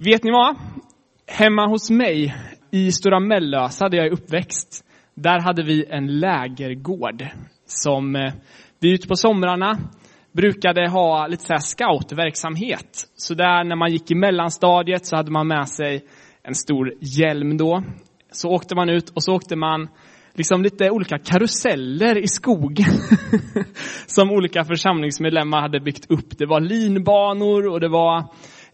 Vet 0.00 0.24
ni 0.24 0.30
vad? 0.30 0.56
Hemma 1.26 1.66
hos 1.68 1.90
mig 1.90 2.34
i 2.70 2.92
Stora 2.92 3.20
Mellösa 3.20 3.88
där 3.88 3.98
jag 3.98 4.06
är 4.06 4.12
uppväxt, 4.12 4.84
där 5.14 5.40
hade 5.40 5.62
vi 5.62 5.86
en 5.90 6.20
lägergård 6.20 7.26
som 7.66 8.16
eh, 8.16 8.32
vi 8.80 8.94
ute 8.94 9.08
på 9.08 9.16
somrarna 9.16 9.78
brukade 10.32 10.88
ha 10.88 11.26
lite 11.26 11.44
så 11.44 11.52
här 11.52 11.60
scoutverksamhet. 11.60 13.04
Så 13.16 13.34
där 13.34 13.64
när 13.64 13.76
man 13.76 13.92
gick 13.92 14.10
i 14.10 14.14
mellanstadiet 14.14 15.06
så 15.06 15.16
hade 15.16 15.30
man 15.30 15.48
med 15.48 15.68
sig 15.68 16.04
en 16.42 16.54
stor 16.54 16.92
hjälm 17.00 17.56
då. 17.56 17.82
Så 18.32 18.48
åkte 18.48 18.74
man 18.74 18.88
ut 18.88 19.10
och 19.10 19.22
så 19.22 19.34
åkte 19.34 19.56
man 19.56 19.88
liksom 20.34 20.62
lite 20.62 20.90
olika 20.90 21.18
karuseller 21.18 22.18
i 22.18 22.28
skogen 22.28 22.92
som 24.06 24.30
olika 24.30 24.64
församlingsmedlemmar 24.64 25.60
hade 25.60 25.80
byggt 25.80 26.10
upp. 26.10 26.38
Det 26.38 26.46
var 26.46 26.60
linbanor 26.60 27.68
och 27.68 27.80
det 27.80 27.88
var 27.88 28.24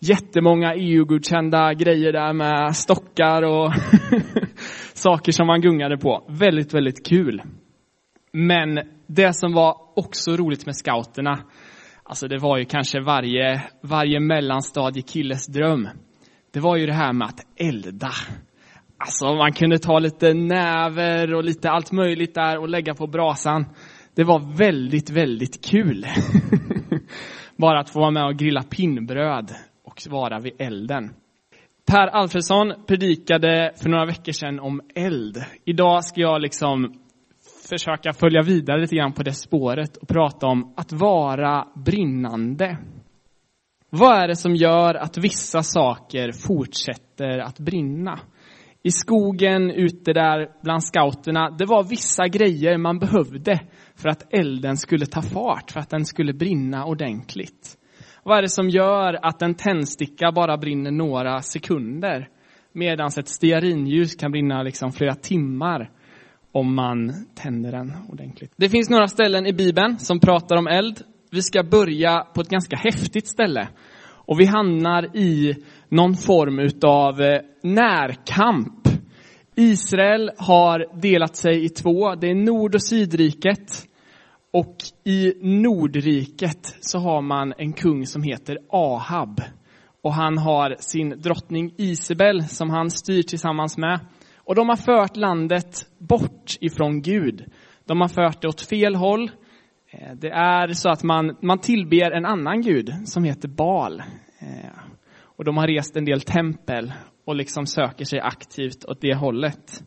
jättemånga 0.08 0.74
EU-godkända 0.74 1.74
grejer 1.74 2.12
där 2.12 2.32
med 2.32 2.76
stockar 2.76 3.42
och 3.42 3.72
saker 4.94 5.32
som 5.32 5.46
man 5.46 5.60
gungade 5.60 5.96
på. 5.98 6.24
Väldigt, 6.28 6.74
väldigt 6.74 7.06
kul. 7.06 7.42
Men 8.32 8.80
det 9.06 9.36
som 9.36 9.52
var 9.52 9.76
också 9.96 10.36
roligt 10.36 10.66
med 10.66 10.76
scouterna, 10.76 11.38
alltså 12.02 12.28
det 12.28 12.38
var 12.38 12.58
ju 12.58 12.64
kanske 12.64 13.00
varje, 13.00 13.62
varje 13.82 14.20
mellanstadiekilles 14.20 15.46
dröm. 15.46 15.88
Det 16.52 16.60
var 16.60 16.76
ju 16.76 16.86
det 16.86 16.92
här 16.92 17.12
med 17.12 17.28
att 17.28 17.46
elda. 17.56 18.10
Alltså 18.98 19.34
man 19.34 19.52
kunde 19.52 19.78
ta 19.78 19.98
lite 19.98 20.34
näver 20.34 21.34
och 21.34 21.44
lite 21.44 21.70
allt 21.70 21.92
möjligt 21.92 22.34
där 22.34 22.58
och 22.58 22.68
lägga 22.68 22.94
på 22.94 23.06
brasan. 23.06 23.66
Det 24.14 24.24
var 24.24 24.56
väldigt, 24.56 25.10
väldigt 25.10 25.64
kul. 25.64 26.06
Bara 27.56 27.80
att 27.80 27.90
få 27.90 28.00
vara 28.00 28.10
med 28.10 28.24
och 28.24 28.36
grilla 28.36 28.62
pinnbröd 28.62 29.54
och 29.94 30.12
vara 30.12 30.40
vid 30.40 30.52
elden. 30.58 31.10
Per 31.86 32.06
Alfredsson 32.06 32.72
predikade 32.86 33.72
för 33.82 33.88
några 33.88 34.06
veckor 34.06 34.32
sedan 34.32 34.60
om 34.60 34.80
eld. 34.94 35.44
Idag 35.64 36.04
ska 36.04 36.20
jag 36.20 36.42
liksom 36.42 36.94
försöka 37.68 38.12
följa 38.12 38.42
vidare 38.42 38.80
lite 38.80 38.96
grann 38.96 39.12
på 39.12 39.22
det 39.22 39.32
spåret 39.32 39.96
och 39.96 40.08
prata 40.08 40.46
om 40.46 40.74
att 40.76 40.92
vara 40.92 41.68
brinnande. 41.74 42.78
Vad 43.90 44.22
är 44.22 44.28
det 44.28 44.36
som 44.36 44.54
gör 44.54 44.94
att 44.94 45.18
vissa 45.18 45.62
saker 45.62 46.32
fortsätter 46.32 47.38
att 47.38 47.58
brinna? 47.58 48.20
I 48.82 48.90
skogen 48.90 49.70
ute 49.70 50.12
där 50.12 50.48
bland 50.62 50.84
scouterna, 50.84 51.50
det 51.50 51.66
var 51.66 51.84
vissa 51.84 52.28
grejer 52.28 52.78
man 52.78 52.98
behövde 52.98 53.60
för 53.94 54.08
att 54.08 54.34
elden 54.34 54.76
skulle 54.76 55.06
ta 55.06 55.22
fart, 55.22 55.70
för 55.70 55.80
att 55.80 55.90
den 55.90 56.04
skulle 56.04 56.32
brinna 56.32 56.84
ordentligt. 56.84 57.78
Vad 58.26 58.38
är 58.38 58.42
det 58.42 58.48
som 58.48 58.70
gör 58.70 59.18
att 59.22 59.42
en 59.42 59.54
tändsticka 59.54 60.32
bara 60.32 60.56
brinner 60.56 60.90
några 60.90 61.42
sekunder 61.42 62.28
medan 62.72 63.10
ett 63.18 63.28
stearinljus 63.28 64.16
kan 64.16 64.32
brinna 64.32 64.62
liksom 64.62 64.92
flera 64.92 65.14
timmar 65.14 65.90
om 66.52 66.74
man 66.74 67.26
tänder 67.34 67.72
den 67.72 67.92
ordentligt? 68.08 68.52
Det 68.56 68.68
finns 68.68 68.90
några 68.90 69.08
ställen 69.08 69.46
i 69.46 69.52
Bibeln 69.52 69.98
som 69.98 70.20
pratar 70.20 70.56
om 70.56 70.66
eld. 70.66 71.02
Vi 71.30 71.42
ska 71.42 71.62
börja 71.62 72.26
på 72.34 72.40
ett 72.40 72.48
ganska 72.48 72.76
häftigt 72.76 73.28
ställe 73.28 73.68
och 74.04 74.40
vi 74.40 74.44
hamnar 74.44 75.16
i 75.16 75.54
någon 75.88 76.14
form 76.14 76.58
utav 76.58 77.20
eh, 77.20 77.40
närkamp. 77.62 78.88
Israel 79.54 80.30
har 80.38 81.00
delat 81.00 81.36
sig 81.36 81.64
i 81.64 81.68
två. 81.68 82.14
Det 82.14 82.30
är 82.30 82.34
Nord 82.34 82.74
och 82.74 82.82
Sydriket. 82.82 83.88
Och 84.54 84.76
i 85.04 85.32
Nordriket 85.40 86.76
så 86.80 86.98
har 86.98 87.22
man 87.22 87.54
en 87.58 87.72
kung 87.72 88.06
som 88.06 88.22
heter 88.22 88.58
Ahab. 88.68 89.40
Och 90.02 90.14
han 90.14 90.38
har 90.38 90.76
sin 90.78 91.20
drottning 91.20 91.74
Isabel 91.76 92.42
som 92.42 92.70
han 92.70 92.90
styr 92.90 93.22
tillsammans 93.22 93.78
med. 93.78 94.00
Och 94.38 94.54
de 94.54 94.68
har 94.68 94.76
fört 94.76 95.16
landet 95.16 95.88
bort 95.98 96.56
ifrån 96.60 97.02
Gud. 97.02 97.44
De 97.84 98.00
har 98.00 98.08
fört 98.08 98.42
det 98.42 98.48
åt 98.48 98.60
fel 98.60 98.94
håll. 98.94 99.30
Eh, 99.90 100.14
det 100.14 100.30
är 100.30 100.68
så 100.68 100.88
att 100.88 101.02
man, 101.02 101.36
man 101.42 101.58
tillber 101.58 102.10
en 102.10 102.26
annan 102.26 102.60
gud 102.62 102.94
som 103.04 103.24
heter 103.24 103.48
Baal. 103.48 104.00
Eh, 104.38 104.70
och 105.20 105.44
de 105.44 105.56
har 105.56 105.66
rest 105.66 105.96
en 105.96 106.04
del 106.04 106.20
tempel 106.20 106.92
och 107.24 107.36
liksom 107.36 107.66
söker 107.66 108.04
sig 108.04 108.20
aktivt 108.20 108.84
åt 108.84 109.00
det 109.00 109.14
hållet. 109.14 109.82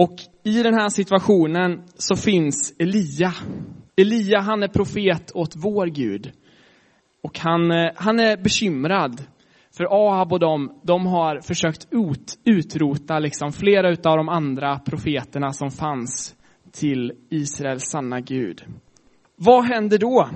Och 0.00 0.14
i 0.44 0.62
den 0.62 0.74
här 0.74 0.88
situationen 0.88 1.82
så 1.94 2.16
finns 2.16 2.74
Elia. 2.78 3.32
Elia 3.96 4.40
han 4.40 4.62
är 4.62 4.68
profet 4.68 5.32
åt 5.34 5.56
vår 5.56 5.86
Gud. 5.86 6.32
Och 7.22 7.38
han, 7.38 7.70
eh, 7.70 7.90
han 7.96 8.20
är 8.20 8.36
bekymrad. 8.36 9.22
För 9.76 9.84
Ahab 9.84 10.32
och 10.32 10.40
dem, 10.40 10.80
de 10.82 11.06
har 11.06 11.40
försökt 11.40 11.88
ut, 11.90 12.38
utrota 12.44 13.18
liksom 13.18 13.52
flera 13.52 13.88
av 13.88 14.16
de 14.16 14.28
andra 14.28 14.78
profeterna 14.78 15.52
som 15.52 15.70
fanns 15.70 16.34
till 16.72 17.12
Israels 17.30 17.90
sanna 17.90 18.20
Gud. 18.20 18.64
Vad 19.36 19.64
händer 19.64 19.98
då? 19.98 20.28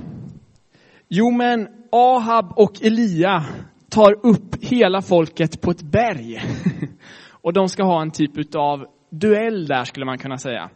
Jo 1.08 1.30
men 1.30 1.68
Ahab 1.92 2.52
och 2.56 2.82
Elia 2.82 3.44
tar 3.90 4.26
upp 4.26 4.64
hela 4.64 5.02
folket 5.02 5.60
på 5.60 5.70
ett 5.70 5.82
berg. 5.82 6.42
Och 7.44 7.52
de 7.52 7.68
ska 7.68 7.84
ha 7.84 8.02
en 8.02 8.10
typ 8.10 8.54
av 8.54 8.86
duell 9.20 9.66
där 9.66 9.84
skulle 9.84 10.06
man 10.06 10.18
kunna 10.18 10.38
säga. 10.38 10.70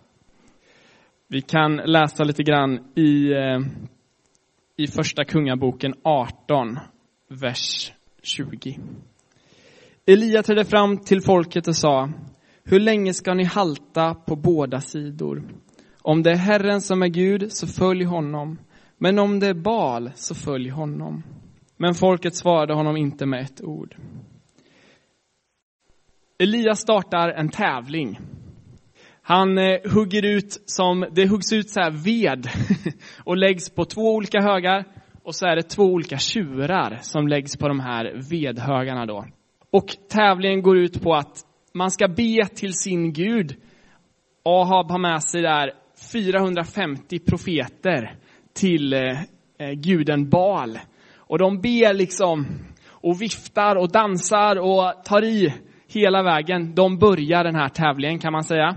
Vi 1.29 1.41
kan 1.41 1.77
läsa 1.77 2.25
lite 2.25 2.43
grann 2.43 2.79
i, 2.95 3.33
eh, 3.33 3.61
i 4.77 4.87
första 4.87 5.25
kungaboken 5.25 5.95
18, 6.03 6.79
vers 7.29 7.93
20. 8.23 8.79
Elia 10.07 10.43
trädde 10.43 10.65
fram 10.65 10.99
till 10.99 11.21
folket 11.21 11.69
och 11.69 11.77
sa, 11.77 12.11
hur 12.65 12.81
länge 12.81 13.15
ska 13.15 13.35
ni 13.35 13.45
halta 13.45 14.15
på 14.15 14.37
båda 14.37 14.81
sidor? 14.81 15.43
Om 16.03 16.23
det 16.23 16.31
är 16.31 16.37
Herren 16.37 16.81
som 16.81 17.03
är 17.03 17.09
Gud, 17.09 17.53
så 17.53 17.67
följ 17.67 18.05
honom. 18.05 18.59
Men 18.99 19.19
om 19.19 19.41
det 19.41 19.47
är 19.47 19.55
Bal, 19.55 20.11
så 20.15 20.35
följ 20.35 20.69
honom. 20.69 21.23
Men 21.77 21.95
folket 21.95 22.37
svarade 22.37 22.75
honom 22.75 22.97
inte 22.97 23.27
med 23.27 23.41
ett 23.41 23.63
ord. 23.63 23.97
Elia 26.39 26.75
startar 26.75 27.29
en 27.29 27.49
tävling. 27.49 28.19
Han 29.29 29.59
eh, 29.59 29.79
hugger 29.95 30.25
ut 30.25 30.63
som, 30.67 31.07
det 31.13 31.29
huggs 31.29 31.53
ut 31.53 31.71
så 31.71 31.81
här 31.81 31.91
ved 31.91 32.49
och 33.25 33.37
läggs 33.37 33.71
på 33.71 33.85
två 33.85 34.15
olika 34.15 34.41
högar 34.41 34.85
och 35.23 35.35
så 35.35 35.47
är 35.47 35.57
det 35.57 35.63
två 35.63 35.83
olika 35.83 36.19
tjurar 36.19 36.99
som 37.03 37.29
läggs 37.29 37.57
på 37.57 37.69
de 37.69 37.81
här 37.81 38.23
vedhögarna 38.31 39.07
då. 39.07 39.27
Och 39.71 39.87
tävlingen 40.11 40.63
går 40.63 40.79
ut 40.79 41.03
på 41.03 41.15
att 41.15 41.39
man 41.75 41.91
ska 41.91 42.09
be 42.09 42.47
till 42.55 42.73
sin 42.73 43.13
Gud. 43.13 43.57
Ahab 44.45 44.91
har 44.91 44.99
med 44.99 45.23
sig 45.23 45.43
där 45.43 45.73
450 46.13 47.19
profeter 47.19 48.15
till 48.55 48.93
eh, 48.93 49.01
eh, 49.59 49.73
guden 49.73 50.31
Baal. 50.31 50.79
Och 51.17 51.39
de 51.39 51.61
ber 51.61 51.95
liksom 51.95 52.47
och 52.89 53.23
viftar 53.23 53.77
och 53.77 53.93
dansar 53.93 54.57
och 54.57 55.05
tar 55.05 55.25
i 55.25 55.55
hela 55.89 56.23
vägen. 56.23 56.75
De 56.75 56.99
börjar 56.99 57.45
den 57.45 57.55
här 57.55 57.69
tävlingen 57.69 58.19
kan 58.19 58.33
man 58.33 58.45
säga. 58.45 58.77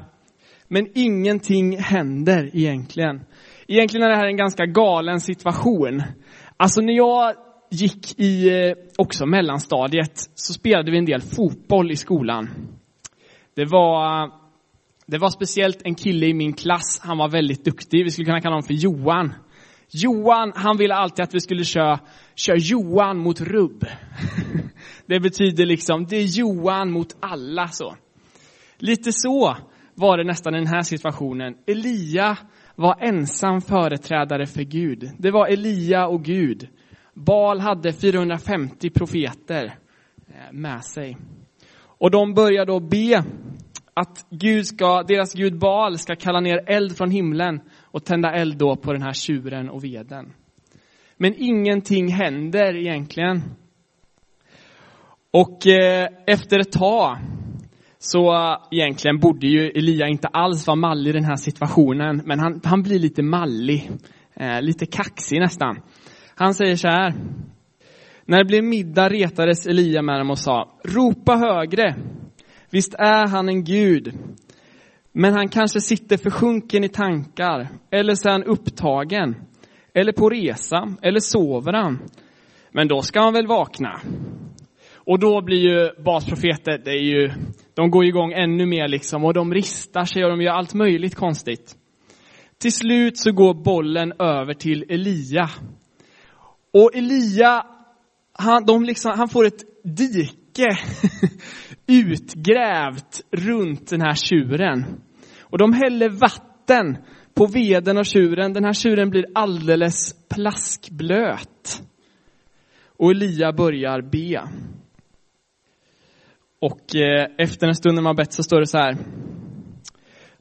Men 0.73 0.87
ingenting 0.93 1.77
händer 1.77 2.49
egentligen. 2.53 3.21
Egentligen 3.67 4.05
är 4.05 4.09
det 4.09 4.15
här 4.15 4.25
en 4.25 4.37
ganska 4.37 4.65
galen 4.65 5.19
situation. 5.19 6.03
Alltså 6.57 6.81
när 6.81 6.93
jag 6.93 7.33
gick 7.71 8.19
i 8.19 8.49
eh, 8.49 8.73
också 8.97 9.25
mellanstadiet 9.25 10.29
så 10.35 10.53
spelade 10.53 10.91
vi 10.91 10.97
en 10.97 11.05
del 11.05 11.21
fotboll 11.21 11.91
i 11.91 11.95
skolan. 11.95 12.49
Det 13.55 13.65
var, 13.65 14.31
det 15.05 15.17
var 15.17 15.29
speciellt 15.29 15.81
en 15.83 15.95
kille 15.95 16.25
i 16.25 16.33
min 16.33 16.53
klass, 16.53 17.01
han 17.03 17.17
var 17.17 17.29
väldigt 17.29 17.65
duktig. 17.65 18.03
Vi 18.03 18.11
skulle 18.11 18.25
kunna 18.25 18.41
kalla 18.41 18.55
honom 18.55 18.67
för 18.67 18.73
Johan. 18.73 19.33
Johan, 19.89 20.51
han 20.55 20.77
ville 20.77 20.95
alltid 20.95 21.23
att 21.23 21.33
vi 21.33 21.39
skulle 21.39 21.63
köra, 21.63 21.99
köra 22.35 22.57
Johan 22.57 23.17
mot 23.17 23.41
rubb. 23.41 23.85
Det 25.05 25.19
betyder 25.19 25.65
liksom, 25.65 26.05
det 26.05 26.15
är 26.15 26.39
Johan 26.39 26.91
mot 26.91 27.15
alla 27.19 27.67
så. 27.67 27.95
Lite 28.77 29.11
så 29.13 29.57
var 30.01 30.17
det 30.17 30.23
nästan 30.23 30.55
i 30.55 30.57
den 30.57 30.67
här 30.67 30.81
situationen. 30.81 31.55
Elia 31.67 32.37
var 32.75 32.95
ensam 32.99 33.61
företrädare 33.61 34.45
för 34.45 34.61
Gud. 34.61 35.11
Det 35.17 35.31
var 35.31 35.47
Elia 35.47 36.07
och 36.07 36.23
Gud. 36.23 36.67
Baal 37.13 37.59
hade 37.59 37.93
450 37.93 38.89
profeter 38.89 39.65
eh, 40.27 40.51
med 40.51 40.83
sig. 40.83 41.17
Och 41.83 42.11
de 42.11 42.33
började 42.33 42.71
då 42.71 42.79
be 42.79 43.23
att 43.93 44.25
Gud 44.29 44.67
ska, 44.67 45.03
deras 45.03 45.33
Gud 45.33 45.59
Baal 45.59 45.97
ska 45.97 46.15
kalla 46.15 46.39
ner 46.39 46.69
eld 46.69 46.97
från 46.97 47.11
himlen 47.11 47.61
och 47.81 48.05
tända 48.05 48.31
eld 48.33 48.57
då 48.57 48.75
på 48.75 48.93
den 48.93 49.01
här 49.01 49.13
tjuren 49.13 49.69
och 49.69 49.83
veden. 49.83 50.33
Men 51.17 51.33
ingenting 51.37 52.07
händer 52.07 52.75
egentligen. 52.75 53.41
Och 55.31 55.67
eh, 55.67 56.07
efter 56.27 56.59
ett 56.59 56.71
tag 56.71 57.17
så 58.03 58.33
eh, 58.33 58.57
egentligen 58.71 59.19
borde 59.19 59.47
ju 59.47 59.69
Elia 59.69 60.07
inte 60.07 60.27
alls 60.27 60.67
vara 60.67 60.75
mallig 60.75 61.09
i 61.09 61.13
den 61.13 61.23
här 61.23 61.35
situationen, 61.35 62.21
men 62.25 62.39
han, 62.39 62.61
han 62.63 62.83
blir 62.83 62.99
lite 62.99 63.23
mallig, 63.23 63.91
eh, 64.35 64.61
lite 64.61 64.85
kaxig 64.85 65.39
nästan. 65.39 65.79
Han 66.35 66.53
säger 66.53 66.75
så 66.75 66.87
här. 66.87 67.13
När 68.25 68.37
det 68.37 68.45
blev 68.45 68.63
middag 68.63 69.09
retades 69.09 69.67
Elia 69.67 70.01
med 70.01 70.19
dem 70.19 70.29
och 70.29 70.39
sa, 70.39 70.79
ropa 70.85 71.35
högre. 71.35 71.95
Visst 72.69 72.93
är 72.93 73.27
han 73.27 73.49
en 73.49 73.63
gud, 73.63 74.13
men 75.11 75.33
han 75.33 75.49
kanske 75.49 75.81
sitter 75.81 76.17
försjunken 76.17 76.83
i 76.83 76.89
tankar, 76.89 77.67
eller 77.91 78.15
så 78.15 78.27
är 78.27 78.31
han 78.31 78.43
upptagen, 78.43 79.35
eller 79.93 80.11
på 80.11 80.29
resa, 80.29 80.95
eller 81.01 81.19
sover 81.19 81.73
han. 81.73 81.99
Men 82.71 82.87
då 82.87 83.01
ska 83.01 83.21
han 83.21 83.33
väl 83.33 83.47
vakna. 83.47 83.99
Och 84.95 85.19
då 85.19 85.41
blir 85.41 85.59
ju 85.59 86.03
basprofeter, 86.03 86.81
det 86.85 86.91
är 86.91 87.03
ju, 87.03 87.31
de 87.81 87.91
går 87.91 88.05
igång 88.05 88.31
ännu 88.31 88.65
mer 88.65 88.87
liksom 88.87 89.25
och 89.25 89.33
de 89.33 89.53
ristar 89.53 90.05
sig 90.05 90.23
och 90.23 90.29
de 90.29 90.41
gör 90.41 90.51
allt 90.51 90.73
möjligt 90.73 91.15
konstigt. 91.15 91.75
Till 92.57 92.73
slut 92.73 93.17
så 93.17 93.31
går 93.31 93.53
bollen 93.53 94.13
över 94.19 94.53
till 94.53 94.85
Elia. 94.89 95.49
Och 96.73 96.95
Elia, 96.95 97.65
han, 98.33 98.65
de 98.65 98.83
liksom, 98.83 99.11
han 99.15 99.29
får 99.29 99.45
ett 99.45 99.63
dike 99.83 100.67
utgrävt 101.87 103.21
runt 103.31 103.89
den 103.89 104.01
här 104.01 104.15
tjuren. 104.15 104.85
Och 105.41 105.57
de 105.57 105.73
häller 105.73 106.09
vatten 106.09 106.97
på 107.33 107.45
veden 107.45 107.97
och 107.97 108.05
tjuren. 108.05 108.53
Den 108.53 108.63
här 108.63 108.73
tjuren 108.73 109.09
blir 109.09 109.25
alldeles 109.35 110.15
plaskblöt. 110.29 111.81
Och 112.97 113.11
Elia 113.11 113.53
börjar 113.53 114.01
be. 114.01 114.49
Och 116.61 116.95
eh, 116.95 117.27
efter 117.37 117.67
en 117.67 117.75
stund 117.75 117.95
när 117.95 118.01
man 118.01 118.15
bett 118.15 118.33
så 118.33 118.43
står 118.43 118.59
det 118.59 118.67
så 118.67 118.77
här. 118.77 118.97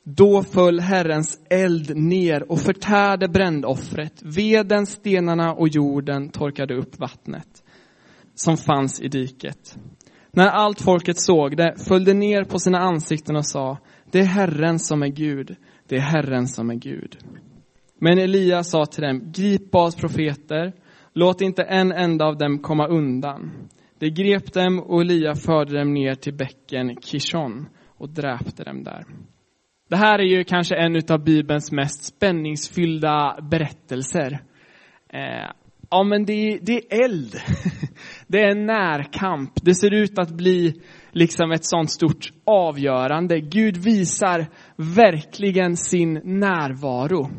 Då 0.04 0.42
föll 0.42 0.80
Herrens 0.80 1.40
eld 1.50 1.96
ner 1.96 2.52
och 2.52 2.60
förtärde 2.60 3.28
brändoffret. 3.28 4.22
Veden, 4.22 4.86
stenarna 4.86 5.52
och 5.54 5.68
jorden 5.68 6.28
torkade 6.30 6.74
upp 6.74 6.98
vattnet 6.98 7.62
som 8.34 8.56
fanns 8.56 9.00
i 9.00 9.08
diket. 9.08 9.78
När 10.32 10.48
allt 10.48 10.80
folket 10.80 11.20
såg 11.20 11.56
det 11.56 11.74
föll 11.88 12.04
det 12.04 12.14
ner 12.14 12.44
på 12.44 12.58
sina 12.58 12.78
ansikten 12.78 13.36
och 13.36 13.46
sa, 13.46 13.78
det 14.10 14.18
är 14.18 14.24
Herren 14.24 14.78
som 14.78 15.02
är 15.02 15.08
Gud, 15.08 15.56
det 15.88 15.96
är 15.96 16.00
Herren 16.00 16.48
som 16.48 16.70
är 16.70 16.74
Gud. 16.74 17.18
Men 17.98 18.18
Elia 18.18 18.62
sa 18.62 18.86
till 18.86 19.02
dem, 19.02 19.32
grip 19.32 19.70
Bals 19.70 19.94
profeter, 19.96 20.72
låt 21.14 21.40
inte 21.40 21.62
en 21.62 21.92
enda 21.92 22.24
av 22.24 22.38
dem 22.38 22.58
komma 22.58 22.86
undan. 22.86 23.50
De 24.00 24.10
grep 24.10 24.52
dem 24.52 24.80
och 24.80 25.00
Elia 25.00 25.34
förde 25.34 25.78
dem 25.78 25.94
ner 25.94 26.14
till 26.14 26.34
bäcken 26.34 26.96
Kishon 27.02 27.68
och 27.98 28.08
dräpte 28.08 28.64
dem 28.64 28.82
där. 28.82 29.04
Det 29.88 29.96
här 29.96 30.18
är 30.18 30.24
ju 30.24 30.44
kanske 30.44 30.76
en 30.76 31.02
av 31.10 31.24
Bibelns 31.24 31.72
mest 31.72 32.04
spänningsfyllda 32.04 33.38
berättelser. 33.50 34.42
Eh, 35.12 35.50
ja, 35.90 36.02
men 36.02 36.24
det, 36.24 36.58
det 36.62 36.72
är 36.72 37.04
eld. 37.04 37.36
Det 38.26 38.40
är 38.40 38.50
en 38.50 38.66
närkamp. 38.66 39.52
Det 39.62 39.74
ser 39.74 39.94
ut 39.94 40.18
att 40.18 40.30
bli 40.30 40.80
liksom 41.12 41.52
ett 41.52 41.64
sånt 41.64 41.90
stort 41.90 42.32
avgörande. 42.44 43.40
Gud 43.40 43.76
visar 43.76 44.46
verkligen 44.76 45.76
sin 45.76 46.12
närvaro. 46.24 47.30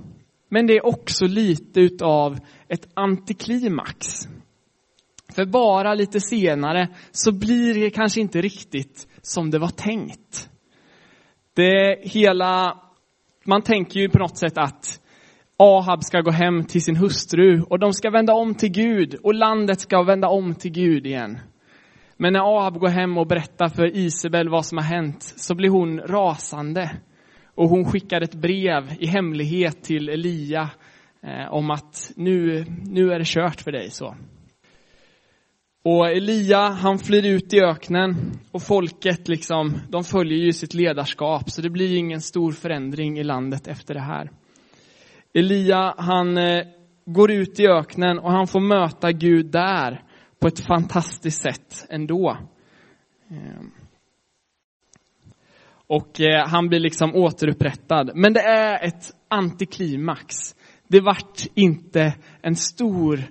Men 0.50 0.68
det 0.68 0.74
är 0.74 0.86
också 0.86 1.26
lite 1.26 1.80
utav 1.82 2.40
ett 2.68 2.88
antiklimax. 2.94 4.28
För 5.36 5.46
bara 5.46 5.94
lite 5.94 6.20
senare 6.20 6.88
så 7.12 7.32
blir 7.32 7.74
det 7.74 7.90
kanske 7.90 8.22
inte 8.22 8.42
riktigt 8.42 9.08
som 9.22 9.52
det 9.52 9.60
var 9.60 9.68
tänkt. 9.68 10.50
Det 11.56 12.00
hela, 12.02 12.78
man 13.46 13.62
tänker 13.62 14.00
ju 14.00 14.10
på 14.10 14.20
något 14.20 14.38
sätt 14.38 14.58
att 14.58 15.02
Ahab 15.58 16.04
ska 16.04 16.22
gå 16.22 16.32
hem 16.32 16.64
till 16.64 16.84
sin 16.84 16.96
hustru 16.96 17.62
och 17.62 17.80
de 17.80 17.94
ska 17.94 18.10
vända 18.10 18.34
om 18.34 18.56
till 18.56 18.72
Gud 18.72 19.16
och 19.24 19.34
landet 19.34 19.80
ska 19.80 20.04
vända 20.04 20.28
om 20.28 20.56
till 20.56 20.72
Gud 20.72 21.06
igen. 21.06 21.40
Men 22.18 22.34
när 22.34 22.58
Ahab 22.58 22.80
går 22.80 22.88
hem 22.88 23.18
och 23.18 23.28
berättar 23.28 23.68
för 23.70 23.96
Isabel 23.98 24.50
vad 24.50 24.66
som 24.66 24.78
har 24.78 24.86
hänt 24.86 25.24
så 25.38 25.56
blir 25.56 25.70
hon 25.70 26.00
rasande. 26.00 26.92
Och 27.56 27.70
hon 27.70 27.86
skickar 27.86 28.22
ett 28.22 28.36
brev 28.36 28.94
i 29.00 29.06
hemlighet 29.06 29.84
till 29.84 30.10
Elia 30.10 30.70
eh, 31.24 31.54
om 31.54 31.72
att 31.72 32.12
nu, 32.16 32.66
nu 32.86 33.12
är 33.12 33.20
det 33.20 33.28
kört 33.28 33.62
för 33.62 33.72
dig. 33.72 33.90
så. 33.90 34.16
Och 35.84 36.10
Elia, 36.10 36.70
han 36.70 37.00
flyr 37.00 37.26
ut 37.26 37.54
i 37.54 37.62
öknen 37.62 38.40
och 38.52 38.64
folket 38.64 39.28
liksom, 39.28 39.82
de 39.90 40.04
följer 40.04 40.38
ju 40.38 40.54
sitt 40.54 40.74
ledarskap 40.74 41.50
så 41.50 41.62
det 41.62 41.70
blir 41.70 41.98
ingen 41.98 42.22
stor 42.22 42.52
förändring 42.52 43.20
i 43.20 43.24
landet 43.24 43.68
efter 43.68 43.94
det 43.94 44.02
här. 44.02 44.32
Elia, 45.34 45.96
han 45.98 46.38
eh, 46.38 46.66
går 47.06 47.32
ut 47.32 47.60
i 47.60 47.68
öknen 47.68 48.20
och 48.20 48.32
han 48.32 48.48
får 48.48 48.60
möta 48.60 49.12
Gud 49.12 49.46
där 49.46 50.04
på 50.40 50.48
ett 50.48 50.60
fantastiskt 50.60 51.42
sätt 51.42 51.86
ändå. 51.90 52.38
Ehm. 53.30 53.72
Och 55.88 56.22
eh, 56.22 56.48
han 56.48 56.68
blir 56.68 56.80
liksom 56.80 57.16
återupprättad. 57.16 58.12
Men 58.16 58.34
det 58.34 58.42
är 58.42 58.88
ett 58.88 59.12
antiklimax. 59.28 60.36
Det 60.88 61.02
vart 61.02 61.42
inte 61.54 62.14
en 62.42 62.56
stor 62.56 63.24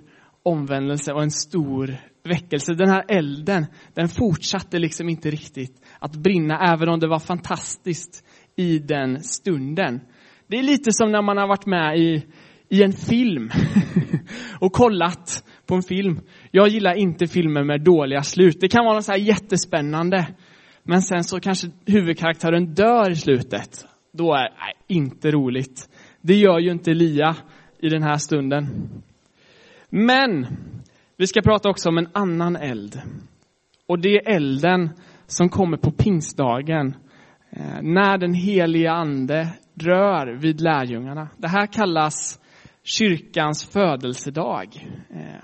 omvändelse 0.43 1.13
och 1.13 1.23
en 1.23 1.31
stor 1.31 1.97
väckelse. 2.23 2.73
Den 2.73 2.89
här 2.89 3.05
elden, 3.07 3.65
den 3.93 4.07
fortsatte 4.07 4.79
liksom 4.79 5.09
inte 5.09 5.29
riktigt 5.29 5.81
att 5.99 6.15
brinna, 6.15 6.73
även 6.73 6.89
om 6.89 6.99
det 6.99 7.07
var 7.07 7.19
fantastiskt 7.19 8.23
i 8.55 8.79
den 8.79 9.23
stunden. 9.23 9.99
Det 10.47 10.59
är 10.59 10.63
lite 10.63 10.91
som 10.93 11.11
när 11.11 11.21
man 11.21 11.37
har 11.37 11.47
varit 11.47 11.65
med 11.65 11.97
i, 11.97 12.25
i 12.69 12.83
en 12.83 12.93
film 12.93 13.49
och 14.59 14.71
kollat 14.71 15.43
på 15.65 15.75
en 15.75 15.83
film. 15.83 16.19
Jag 16.51 16.67
gillar 16.67 16.93
inte 16.93 17.27
filmer 17.27 17.63
med 17.63 17.83
dåliga 17.83 18.21
slut. 18.21 18.57
Det 18.61 18.67
kan 18.67 18.85
vara 18.85 18.95
något 18.95 19.05
så 19.05 19.11
här 19.11 19.19
jättespännande. 19.19 20.27
Men 20.83 21.01
sen 21.01 21.23
så 21.23 21.39
kanske 21.39 21.67
huvudkaraktären 21.85 22.73
dör 22.73 23.11
i 23.11 23.15
slutet. 23.15 23.85
Då 24.13 24.33
är 24.33 24.43
det 24.43 24.93
inte 24.93 25.31
roligt. 25.31 25.89
Det 26.21 26.35
gör 26.35 26.59
ju 26.59 26.71
inte 26.71 26.93
Lia 26.93 27.35
i 27.79 27.89
den 27.89 28.03
här 28.03 28.17
stunden. 28.17 28.67
Men 29.89 30.47
vi 31.17 31.27
ska 31.27 31.41
prata 31.41 31.69
också 31.69 31.89
om 31.89 31.97
en 31.97 32.09
annan 32.13 32.55
eld. 32.55 33.01
Och 33.87 33.99
det 33.99 34.09
är 34.09 34.35
elden 34.35 34.89
som 35.25 35.49
kommer 35.49 35.77
på 35.77 35.91
pingstdagen. 35.91 36.95
Eh, 37.49 37.81
när 37.81 38.17
den 38.17 38.33
heliga 38.33 38.91
ande 38.91 39.47
rör 39.75 40.37
vid 40.37 40.61
lärjungarna. 40.61 41.29
Det 41.37 41.47
här 41.47 41.67
kallas 41.67 42.39
kyrkans 42.83 43.69
födelsedag. 43.73 44.87
Eh, 45.09 45.43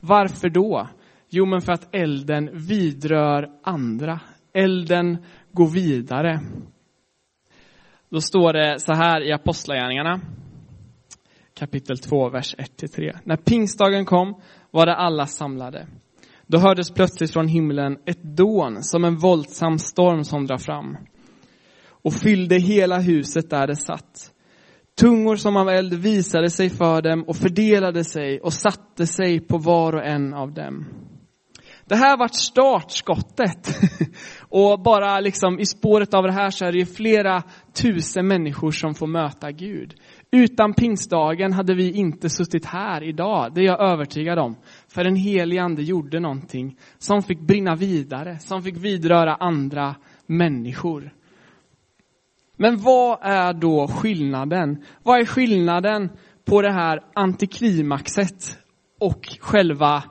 varför 0.00 0.48
då? 0.48 0.88
Jo, 1.30 1.46
men 1.46 1.60
för 1.60 1.72
att 1.72 1.94
elden 1.94 2.50
vidrör 2.52 3.50
andra. 3.62 4.20
Elden 4.52 5.18
går 5.52 5.74
vidare. 5.74 6.40
Då 8.10 8.20
står 8.20 8.52
det 8.52 8.80
så 8.80 8.92
här 8.92 9.28
i 9.28 9.32
Apostlagärningarna, 9.32 10.20
kapitel 11.58 11.98
2, 11.98 12.28
vers 12.28 12.54
1-3. 12.58 13.18
När 13.24 13.36
pingstdagen 13.36 14.04
kom 14.04 14.40
var 14.70 14.86
det 14.86 14.94
alla 14.94 15.26
samlade. 15.26 15.86
Då 16.46 16.58
hördes 16.58 16.90
plötsligt 16.90 17.32
från 17.32 17.48
himlen 17.48 17.98
ett 18.06 18.22
dån 18.22 18.82
som 18.82 19.04
en 19.04 19.16
våldsam 19.16 19.78
storm 19.78 20.24
som 20.24 20.46
drar 20.46 20.56
fram 20.56 20.96
och 22.04 22.14
fyllde 22.14 22.58
hela 22.58 22.98
huset 22.98 23.50
där 23.50 23.66
det 23.66 23.76
satt. 23.76 24.32
Tungor 25.00 25.36
som 25.36 25.56
av 25.56 25.68
eld 25.68 25.94
visade 25.94 26.50
sig 26.50 26.70
för 26.70 27.02
dem 27.02 27.24
och 27.26 27.36
fördelade 27.36 28.04
sig 28.04 28.40
och 28.40 28.52
satte 28.52 29.06
sig 29.06 29.40
på 29.40 29.58
var 29.58 29.94
och 29.94 30.06
en 30.06 30.34
av 30.34 30.54
dem. 30.54 30.86
Det 31.88 31.96
här 31.96 32.18
vart 32.18 32.34
startskottet. 32.34 33.80
Och 34.48 34.82
bara 34.82 35.20
liksom 35.20 35.60
i 35.60 35.66
spåret 35.66 36.14
av 36.14 36.22
det 36.22 36.32
här 36.32 36.50
så 36.50 36.64
är 36.64 36.72
det 36.72 36.78
ju 36.78 36.86
flera 36.86 37.42
tusen 37.82 38.26
människor 38.26 38.70
som 38.70 38.94
får 38.94 39.06
möta 39.06 39.52
Gud. 39.52 39.94
Utan 40.30 40.74
pingstdagen 40.74 41.52
hade 41.52 41.74
vi 41.74 41.92
inte 41.92 42.30
suttit 42.30 42.64
här 42.64 43.02
idag, 43.02 43.54
det 43.54 43.60
är 43.60 43.64
jag 43.64 43.80
övertygad 43.80 44.38
om. 44.38 44.56
För 44.88 45.04
den 45.04 45.16
helige 45.16 45.62
ande 45.62 45.82
gjorde 45.82 46.20
någonting 46.20 46.78
som 46.98 47.22
fick 47.22 47.40
brinna 47.40 47.76
vidare, 47.76 48.38
som 48.38 48.62
fick 48.62 48.76
vidröra 48.76 49.34
andra 49.34 49.94
människor. 50.26 51.12
Men 52.56 52.76
vad 52.76 53.18
är 53.22 53.52
då 53.52 53.88
skillnaden? 53.88 54.84
Vad 55.02 55.20
är 55.20 55.24
skillnaden 55.24 56.10
på 56.44 56.62
det 56.62 56.72
här 56.72 57.00
antiklimaxet 57.14 58.58
och 59.00 59.36
själva 59.40 60.04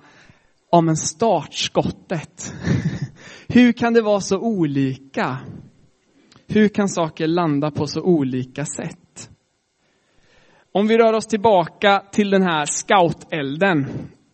om 0.72 0.90
en 0.90 0.98
startskottet? 0.98 2.54
Hur 3.48 3.72
kan 3.72 3.94
det 3.94 4.02
vara 4.02 4.22
så 4.22 4.40
olika? 4.40 5.38
Hur 6.48 6.68
kan 6.68 6.90
saker 6.90 7.28
landa 7.28 7.72
på 7.72 7.88
så 7.88 8.02
olika 8.02 8.66
sätt? 8.66 9.07
Om 10.72 10.88
vi 10.88 10.98
rör 10.98 11.14
oss 11.14 11.28
tillbaka 11.28 12.04
till 12.12 12.30
den 12.30 12.44
här 12.44 12.66
scoutelden 12.66 13.86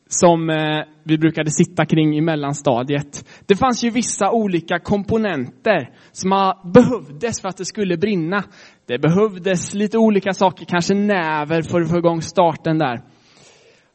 som 0.08 0.50
eh, 0.50 0.82
vi 1.04 1.18
brukade 1.18 1.52
sitta 1.52 1.86
kring 1.86 2.18
i 2.18 2.22
mellanstadiet. 2.22 3.25
Det 3.46 3.56
fanns 3.56 3.84
ju 3.84 3.90
vissa 3.90 4.32
olika 4.32 4.80
komponenter 4.80 5.90
som 6.12 6.54
behövdes 6.74 7.42
för 7.42 7.50
att 7.50 7.58
det 7.58 7.66
skulle 7.66 7.98
brinna. 7.98 8.44
Det 8.88 9.00
behövdes 9.00 9.74
lite 9.74 9.98
olika 9.98 10.34
saker, 10.34 10.66
kanske 10.66 10.94
näver 10.94 11.62
för 11.62 11.82
att 11.82 11.90
få 11.90 11.98
igång 11.98 12.22
starten 12.22 12.78
där. 12.78 13.02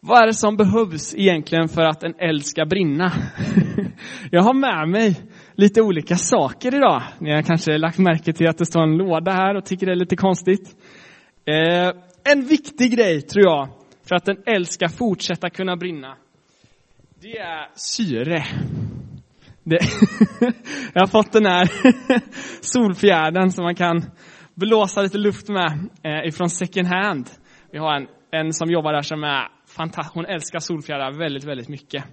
Vad 0.01 0.23
är 0.23 0.27
det 0.27 0.35
som 0.35 0.57
behövs 0.57 1.15
egentligen 1.15 1.69
för 1.69 1.83
att 1.83 2.05
en 2.05 2.15
eld 2.19 2.45
ska 2.45 2.67
brinna? 2.67 3.13
Jag 4.31 4.43
har 4.43 4.55
med 4.55 4.89
mig 4.89 5.21
lite 5.55 5.83
olika 5.83 6.17
saker 6.17 6.75
idag. 6.75 7.03
Ni 7.19 7.35
har 7.35 7.43
kanske 7.43 7.79
lagt 7.79 7.99
märke 7.99 8.33
till 8.33 8.49
att 8.49 8.59
det 8.59 8.67
står 8.67 8.83
en 8.83 8.97
låda 8.97 9.33
här 9.33 9.57
och 9.57 9.65
tycker 9.65 9.87
det 9.87 9.93
är 9.93 9.97
lite 9.97 10.17
konstigt. 10.17 10.77
Eh, 11.45 12.08
en 12.33 12.45
viktig 12.45 12.93
grej, 12.93 13.23
tror 13.23 13.45
jag, 13.45 13.69
för 14.09 14.15
att 14.15 14.29
en 14.29 14.43
eld 14.47 14.69
ska 14.69 14.89
fortsätta 14.89 15.51
kunna 15.51 15.77
brinna, 15.77 16.17
det 17.21 17.39
är 17.39 17.69
syre. 17.75 18.45
Det 19.65 19.79
jag 20.93 21.03
har 21.03 21.07
fått 21.07 21.33
den 21.33 21.47
här 21.47 21.69
solfjärden 22.65 23.53
som 23.53 23.65
man 23.65 23.75
kan 23.75 24.05
blåsa 24.55 25.03
lite 25.03 25.19
luft 25.19 25.49
med 25.49 25.89
eh, 26.03 26.29
ifrån 26.29 26.51
second 26.51 26.89
hand. 26.89 27.31
Vi 27.73 27.79
har 27.79 27.97
en, 27.97 28.07
en 28.31 28.53
som 28.53 28.71
jobbar 28.71 28.93
där 28.93 29.03
som 29.03 29.25
är 29.25 29.49
fantastisk. 29.67 30.15
Hon 30.15 30.27
älskar 30.27 30.59
solfjärdar 30.59 31.13
väldigt, 31.13 31.45
väldigt 31.45 31.69
mycket. 31.69 32.05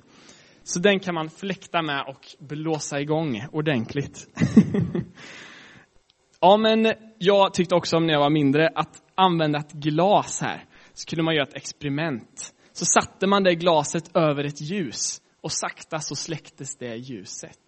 Så 0.63 0.79
den 0.79 0.99
kan 0.99 1.15
man 1.15 1.29
fläkta 1.29 1.81
med 1.81 2.05
och 2.07 2.47
blåsa 2.47 3.01
igång 3.01 3.45
ordentligt. 3.51 4.27
ja, 6.41 6.57
men 6.57 6.93
jag 7.17 7.53
tyckte 7.53 7.75
också 7.75 7.97
om 7.97 8.05
när 8.05 8.13
jag 8.13 8.19
var 8.19 8.29
mindre 8.29 8.69
att 8.75 9.01
använda 9.15 9.59
ett 9.59 9.71
glas 9.71 10.41
här. 10.41 10.65
Så 10.93 11.05
kunde 11.09 11.23
man 11.23 11.35
göra 11.35 11.47
ett 11.47 11.55
experiment. 11.55 12.53
Så 12.73 12.85
satte 12.85 13.27
man 13.27 13.43
det 13.43 13.55
glaset 13.55 14.15
över 14.15 14.43
ett 14.43 14.61
ljus 14.61 15.21
och 15.41 15.51
sakta 15.51 15.99
så 15.99 16.15
släcktes 16.15 16.75
det 16.77 16.95
ljuset. 16.95 17.59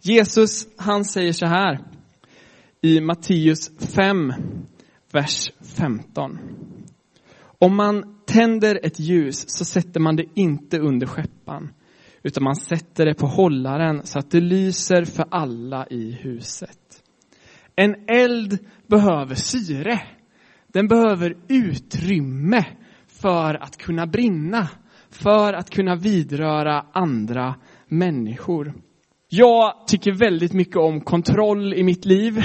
Jesus, 0.00 0.66
han 0.76 1.04
säger 1.04 1.32
så 1.32 1.46
här 1.46 1.80
i 2.82 3.00
Matteus 3.00 3.70
5, 3.94 4.32
vers 5.12 5.50
15. 5.76 6.38
Om 7.58 7.76
man 7.76 8.18
tänder 8.26 8.80
ett 8.82 9.00
ljus 9.00 9.44
så 9.48 9.64
sätter 9.64 10.00
man 10.00 10.16
det 10.16 10.24
inte 10.34 10.78
under 10.78 11.06
skeppan, 11.06 11.72
utan 12.22 12.44
man 12.44 12.56
sätter 12.56 13.06
det 13.06 13.14
på 13.14 13.26
hållaren 13.26 14.06
så 14.06 14.18
att 14.18 14.30
det 14.30 14.40
lyser 14.40 15.04
för 15.04 15.26
alla 15.30 15.86
i 15.86 16.12
huset. 16.12 16.85
En 17.76 17.94
eld 18.08 18.58
behöver 18.86 19.34
syre. 19.34 20.00
Den 20.72 20.88
behöver 20.88 21.36
utrymme 21.48 22.64
för 23.06 23.54
att 23.54 23.76
kunna 23.76 24.06
brinna, 24.06 24.68
för 25.10 25.52
att 25.52 25.70
kunna 25.70 25.94
vidröra 25.96 26.86
andra 26.92 27.54
människor. 27.88 28.74
Jag 29.28 29.86
tycker 29.86 30.12
väldigt 30.12 30.52
mycket 30.52 30.76
om 30.76 31.00
kontroll 31.00 31.74
i 31.74 31.82
mitt 31.82 32.04
liv. 32.04 32.34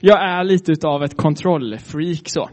Jag 0.00 0.22
är 0.22 0.44
lite 0.44 0.72
utav 0.72 1.02
ett 1.02 1.16
kontrollfreak 1.16 2.28
så. 2.28 2.50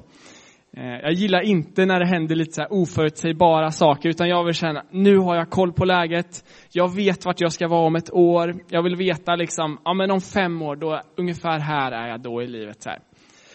Eh, 0.77 0.99
jag 1.01 1.13
gillar 1.13 1.41
inte 1.41 1.85
när 1.85 1.99
det 1.99 2.05
händer 2.05 2.35
lite 2.35 2.53
så 2.53 2.61
här 2.61 2.73
oförutsägbara 2.73 3.71
saker, 3.71 4.09
utan 4.09 4.29
jag 4.29 4.43
vill 4.43 4.53
känna, 4.53 4.83
nu 4.91 5.17
har 5.17 5.35
jag 5.35 5.49
koll 5.49 5.73
på 5.73 5.85
läget, 5.85 6.45
jag 6.71 6.95
vet 6.95 7.25
vart 7.25 7.41
jag 7.41 7.53
ska 7.53 7.67
vara 7.67 7.85
om 7.85 7.95
ett 7.95 8.13
år, 8.13 8.55
jag 8.69 8.83
vill 8.83 8.95
veta 8.95 9.35
liksom, 9.35 9.79
ja 9.85 9.93
men 9.93 10.11
om 10.11 10.21
fem 10.21 10.61
år, 10.61 10.75
då, 10.75 11.01
ungefär 11.17 11.59
här 11.59 11.91
är 11.91 12.07
jag 12.07 12.21
då 12.21 12.41
i 12.41 12.47
livet. 12.47 12.85
här. 12.85 12.99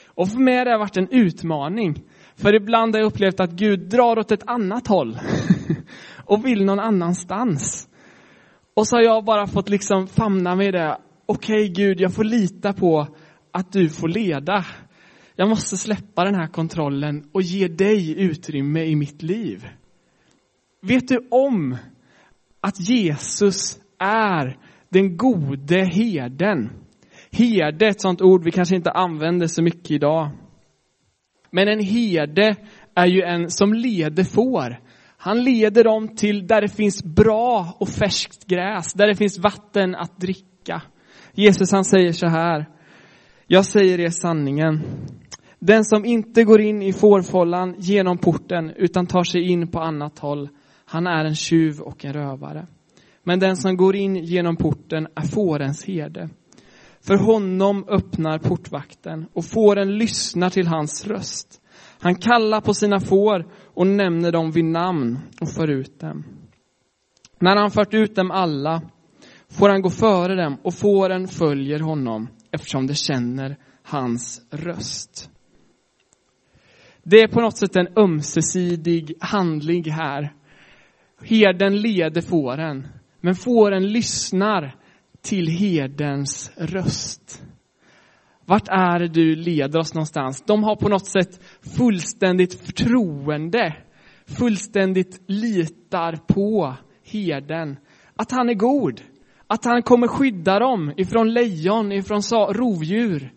Och 0.07 0.29
för 0.29 0.39
mig 0.39 0.57
har 0.59 0.65
det 0.65 0.79
varit 0.79 0.97
en 0.97 1.09
utmaning, 1.11 1.95
för 2.37 2.55
ibland 2.55 2.95
har 2.95 3.01
jag 3.01 3.07
upplevt 3.07 3.41
att 3.41 3.51
Gud 3.51 3.89
drar 3.89 4.19
åt 4.19 4.33
ett 4.33 4.49
annat 4.49 4.87
håll 4.87 5.19
och 6.25 6.47
vill 6.47 6.65
någon 6.65 6.81
annanstans. 6.81 7.89
Och 8.75 8.87
så 8.87 8.97
har 8.97 9.03
jag 9.03 9.25
bara 9.25 9.47
fått 9.47 9.69
liksom 9.69 10.07
famna 10.07 10.55
mig 10.55 10.69
i 10.69 10.71
det, 10.71 10.99
okej 11.27 11.63
okay, 11.63 11.69
Gud, 11.69 12.01
jag 12.01 12.15
får 12.15 12.25
lita 12.25 12.73
på 12.73 13.07
att 13.53 13.73
du 13.73 13.89
får 13.89 14.09
leda. 14.09 14.65
Jag 15.41 15.49
måste 15.49 15.77
släppa 15.77 16.25
den 16.25 16.35
här 16.35 16.47
kontrollen 16.47 17.29
och 17.33 17.43
ge 17.43 17.69
dig 17.69 18.21
utrymme 18.21 18.85
i 18.85 18.97
mitt 18.97 19.23
liv. 19.23 19.69
Vet 20.83 21.09
du 21.09 21.29
om 21.31 21.77
att 22.61 22.89
Jesus 22.89 23.79
är 23.99 24.57
den 24.89 25.17
gode 25.17 25.85
herden? 25.85 26.71
Herde, 27.31 27.87
är 27.87 27.91
ett 27.91 28.01
sånt 28.01 28.23
ord 28.23 28.45
vi 28.45 28.51
kanske 28.51 28.77
inte 28.77 28.91
använder 28.91 29.47
så 29.47 29.63
mycket 29.63 29.91
idag. 29.91 30.31
Men 31.51 31.69
en 31.69 31.85
herde 31.85 32.57
är 32.95 33.07
ju 33.07 33.23
en 33.23 33.51
som 33.51 33.75
leder 33.75 34.25
får. 34.25 34.81
Han 35.17 35.45
leder 35.45 35.85
dem 35.85 36.17
till 36.17 36.47
där 36.47 36.61
det 36.61 36.77
finns 36.77 37.05
bra 37.05 37.77
och 37.81 37.89
färskt 37.89 38.47
gräs, 38.47 38.93
där 38.93 39.07
det 39.07 39.17
finns 39.17 39.39
vatten 39.39 39.95
att 39.95 40.21
dricka. 40.21 40.83
Jesus 41.35 41.73
han 41.73 41.85
säger 41.85 42.13
så 42.13 42.27
här. 42.27 42.67
Jag 43.47 43.65
säger 43.65 44.01
er 44.01 44.11
sanningen. 44.11 44.81
Den 45.59 45.85
som 45.85 46.05
inte 46.05 46.45
går 46.45 46.61
in 46.61 46.83
i 46.83 46.93
fårfållan 46.93 47.75
genom 47.79 48.19
porten 48.19 48.71
utan 48.77 49.07
tar 49.07 49.25
sig 49.25 49.51
in 49.51 49.69
på 49.69 49.81
annat 49.81 50.19
håll, 50.19 50.49
han 50.85 51.07
är 51.07 51.25
en 51.25 51.35
tjuv 51.35 51.81
och 51.81 52.05
en 52.05 52.13
rövare. 52.13 52.67
Men 53.23 53.39
den 53.39 53.57
som 53.57 53.77
går 53.77 53.97
in 53.97 54.17
genom 54.17 54.57
porten 54.57 55.09
är 55.15 55.23
fårens 55.23 55.85
herde. 55.85 56.29
För 57.01 57.17
honom 57.17 57.85
öppnar 57.89 58.39
portvakten 58.39 59.27
och 59.33 59.45
fåren 59.45 59.99
lyssnar 59.99 60.51
till 60.51 60.67
hans 60.67 61.07
röst. 61.07 61.61
Han 62.01 62.15
kallar 62.15 62.61
på 62.61 62.75
sina 62.75 63.01
får 63.01 63.47
och 63.75 63.87
nämner 63.87 64.33
dem 64.33 64.51
vid 64.51 64.65
namn 64.65 65.19
och 65.41 65.51
för 65.51 65.71
ut 65.71 66.01
dem. 66.01 66.25
När 67.41 67.57
han 67.57 67.71
fört 67.71 67.95
ut 67.95 68.15
dem 68.15 68.31
alla 68.31 68.83
får 69.49 69.69
han 69.69 69.83
gå 69.83 69.91
före 69.91 70.43
dem 70.43 70.57
och 70.63 70.75
fåren 70.75 71.29
följer 71.29 71.81
honom 71.81 72.29
eftersom 72.51 72.87
de 72.87 72.95
känner 72.95 73.57
hans 73.83 74.43
röst. 74.51 75.31
Det 77.11 77.23
är 77.23 77.29
på 77.29 77.41
något 77.41 77.57
sätt 77.57 77.77
en 77.77 77.89
ömsesidig 77.97 79.15
handling 79.21 79.91
här. 79.91 80.33
Herden 81.23 81.81
leder 81.81 82.21
fåren, 82.21 82.89
men 83.21 83.35
fåren 83.35 83.93
lyssnar 83.93 84.75
till 85.23 85.49
herdens 85.49 86.53
röst. 86.57 87.43
Vart 88.45 88.69
är 88.69 88.99
det 88.99 89.09
du 89.09 89.37
leder 89.37 89.79
oss 89.79 89.95
någonstans? 89.95 90.45
De 90.47 90.65
har 90.65 90.77
på 90.77 90.89
något 90.89 91.07
sätt 91.07 91.41
fullständigt 91.77 92.55
förtroende, 92.55 93.77
fullständigt 94.39 95.23
litar 95.27 96.19
på 96.29 96.75
herden. 97.05 97.77
Att 98.17 98.33
han 98.33 98.49
är 98.49 98.55
god, 98.55 99.01
att 99.47 99.65
han 99.65 99.83
kommer 99.83 100.09
skydda 100.09 100.59
dem 100.59 100.93
ifrån 100.97 101.33
lejon, 101.33 101.93
ifrån 101.93 102.23
rovdjur. 102.31 103.33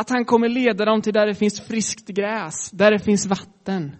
Att 0.00 0.10
han 0.10 0.24
kommer 0.24 0.48
leda 0.48 0.84
dem 0.84 1.02
till 1.02 1.12
där 1.12 1.26
det 1.26 1.34
finns 1.34 1.60
friskt 1.60 2.08
gräs, 2.08 2.70
där 2.70 2.90
det 2.90 2.98
finns 2.98 3.26
vatten. 3.26 3.96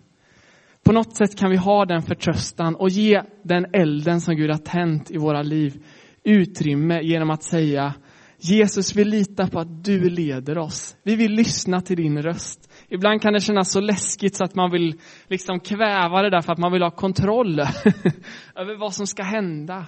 På 0.85 0.93
något 0.93 1.17
sätt 1.17 1.39
kan 1.39 1.51
vi 1.51 1.57
ha 1.57 1.85
den 1.85 2.03
förtröstan 2.03 2.75
och 2.75 2.89
ge 2.89 3.23
den 3.45 3.67
elden 3.73 4.21
som 4.21 4.37
Gud 4.37 4.51
har 4.51 4.59
tänt 4.59 5.11
i 5.11 5.19
våra 5.19 5.43
liv 5.43 5.85
utrymme 6.25 7.01
genom 7.03 7.31
att 7.31 7.43
säga 7.43 7.95
Jesus, 8.39 8.97
vi 8.97 9.05
litar 9.05 9.47
på 9.47 9.61
att 9.61 9.85
du 9.85 10.11
leder 10.11 10.59
oss. 10.59 10.97
Vi 11.03 11.17
vill 11.17 11.33
lyssna 11.33 11.81
till 11.81 11.97
din 11.97 12.23
röst. 12.23 12.73
Ibland 12.89 13.23
kan 13.23 13.33
det 13.33 13.41
kännas 13.41 13.73
så 13.73 13.81
läskigt 13.81 14.37
så 14.37 14.45
att 14.45 14.55
man 14.55 14.71
vill 14.71 15.01
liksom 15.29 15.61
kväva 15.61 16.23
det 16.23 16.31
där 16.31 16.41
för 16.41 16.53
att 16.53 16.59
man 16.59 16.73
vill 16.73 16.83
ha 16.83 16.91
kontroll 16.91 17.61
över 18.57 18.79
vad 18.79 18.95
som 18.95 19.07
ska 19.07 19.23
hända. 19.23 19.87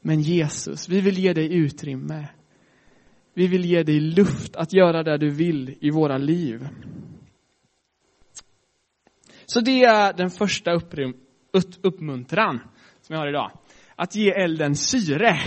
Men 0.00 0.20
Jesus, 0.20 0.88
vi 0.88 1.00
vill 1.00 1.18
ge 1.18 1.32
dig 1.32 1.54
utrymme. 1.54 2.28
Vi 3.38 3.46
vill 3.46 3.64
ge 3.64 3.82
dig 3.82 4.00
luft 4.00 4.56
att 4.56 4.72
göra 4.72 5.02
det 5.02 5.18
du 5.18 5.30
vill 5.30 5.76
i 5.80 5.90
våra 5.90 6.18
liv. 6.18 6.68
Så 9.46 9.60
det 9.60 9.84
är 9.84 10.12
den 10.12 10.30
första 10.30 10.72
uppmuntran 11.82 12.60
som 13.00 13.14
jag 13.14 13.20
har 13.20 13.28
idag. 13.28 13.50
Att 13.96 14.14
ge 14.14 14.30
elden 14.30 14.74
syre. 14.74 15.38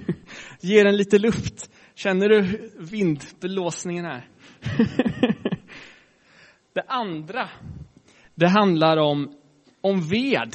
ge 0.60 0.82
den 0.82 0.96
lite 0.96 1.18
luft. 1.18 1.70
Känner 1.94 2.28
du 2.28 2.70
vindblåsningen 2.78 4.04
här? 4.04 4.28
det 6.74 6.82
andra, 6.86 7.48
det 8.34 8.48
handlar 8.48 8.96
om, 8.96 9.34
om 9.80 10.08
ved. 10.08 10.54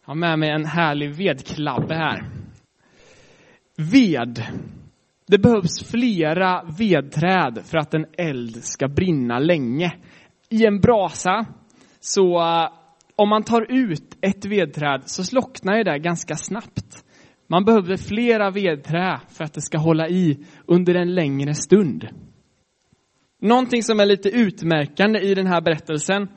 Jag 0.00 0.10
har 0.10 0.14
med 0.14 0.38
mig 0.38 0.50
en 0.50 0.64
härlig 0.64 1.14
vedklabbe 1.14 1.94
här. 1.94 2.37
Ved. 3.78 4.42
Det 5.26 5.38
behövs 5.38 5.90
flera 5.90 6.62
vedträd 6.78 7.58
för 7.64 7.78
att 7.78 7.94
en 7.94 8.06
eld 8.18 8.64
ska 8.64 8.88
brinna 8.88 9.38
länge. 9.38 9.92
I 10.50 10.66
en 10.66 10.80
brasa, 10.80 11.46
så 12.00 12.40
eh, 12.40 12.68
om 13.16 13.28
man 13.28 13.42
tar 13.42 13.72
ut 13.72 14.18
ett 14.20 14.44
vedträd 14.44 15.02
så 15.04 15.24
slocknar 15.24 15.84
det 15.84 15.98
ganska 15.98 16.36
snabbt. 16.36 17.04
Man 17.46 17.64
behöver 17.64 17.96
flera 17.96 18.50
vedträ 18.50 19.20
för 19.28 19.44
att 19.44 19.54
det 19.54 19.60
ska 19.60 19.78
hålla 19.78 20.08
i 20.08 20.38
under 20.66 20.94
en 20.94 21.14
längre 21.14 21.54
stund. 21.54 22.08
Någonting 23.40 23.82
som 23.82 24.00
är 24.00 24.06
lite 24.06 24.28
utmärkande 24.28 25.20
i 25.20 25.34
den 25.34 25.46
här 25.46 25.60
berättelsen, 25.60 26.28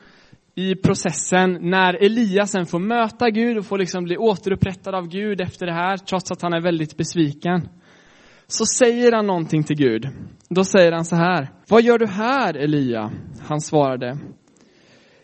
i 0.56 0.76
processen, 0.76 1.58
när 1.62 2.04
Elias 2.06 2.52
sen 2.52 2.66
får 2.66 2.80
möta 2.80 3.30
Gud 3.30 3.58
och 3.58 3.66
får 3.66 3.78
liksom 3.78 4.04
bli 4.04 4.18
återupprättad 4.18 4.96
av 4.96 5.08
Gud 5.08 5.42
efter 5.42 5.66
det 5.66 5.74
här, 5.74 5.98
trots 5.98 6.32
att 6.32 6.42
han 6.42 6.54
är 6.54 6.62
väldigt 6.62 6.98
besviken. 6.98 7.70
Så 8.48 8.66
säger 8.66 9.12
han 9.12 9.28
någonting 9.28 9.64
till 9.64 9.76
Gud. 9.76 10.08
Då 10.50 10.64
säger 10.64 10.92
han 10.92 11.06
så 11.06 11.16
här, 11.16 11.50
vad 11.68 11.84
gör 11.84 11.98
du 11.98 12.08
här 12.08 12.58
Elia? 12.58 13.12
Han 13.42 13.62
svarade, 13.62 14.18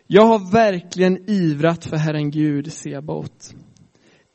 Jag 0.08 0.26
har 0.26 0.52
verkligen 0.52 1.30
ivrat 1.30 1.86
för 1.86 1.98
Herren 1.98 2.32
Gud, 2.32 2.74
Sebaot. 2.74 3.54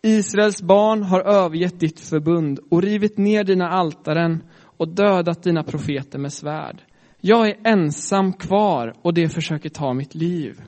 Israels 0.02 0.62
barn 0.62 1.02
har 1.02 1.20
övergett 1.20 1.80
ditt 1.80 2.00
förbund 2.00 2.60
och 2.70 2.82
rivit 2.82 3.18
ner 3.18 3.44
dina 3.44 3.68
altaren 3.68 4.42
och 4.76 4.88
dödat 4.88 5.42
dina 5.42 5.62
profeter 5.62 6.18
med 6.18 6.32
svärd. 6.32 6.82
Jag 7.20 7.48
är 7.48 7.56
ensam 7.64 8.32
kvar 8.32 8.94
och 9.02 9.14
det 9.14 9.28
försöker 9.28 9.68
ta 9.68 9.92
mitt 9.92 10.14
liv. 10.14 10.60